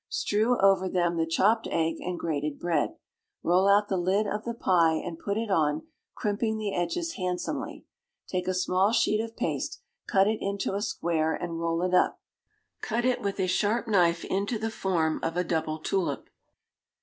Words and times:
Strew 0.09 0.57
over 0.61 0.89
them 0.89 1.15
the 1.17 1.27
chopped 1.27 1.67
egg 1.69 1.97
and 1.99 2.17
grated 2.19 2.57
bread. 2.57 2.95
Roll 3.43 3.67
out 3.67 3.87
the 3.87 3.97
lid 3.99 4.25
of 4.25 4.45
the 4.45 4.55
pie, 4.55 4.95
and 4.95 5.19
put 5.19 5.37
it 5.37 5.51
on, 5.51 5.83
crimping 6.15 6.57
the 6.57 6.73
edges 6.73 7.17
handsomely. 7.17 7.85
Take 8.25 8.47
a 8.47 8.55
small 8.55 8.91
sheet 8.93 9.21
of 9.21 9.37
paste, 9.37 9.79
cut 10.07 10.27
it 10.27 10.39
into 10.41 10.73
a 10.73 10.81
square, 10.81 11.35
and 11.35 11.59
roll 11.59 11.83
it 11.83 11.93
up. 11.93 12.19
Cut 12.81 13.05
it 13.05 13.21
with 13.21 13.39
a 13.39 13.45
sharp 13.45 13.87
knife 13.87 14.25
into 14.25 14.57
the 14.57 14.71
form 14.71 15.19
of 15.21 15.37
a 15.37 15.43
double 15.43 15.77
tulip. 15.77 16.31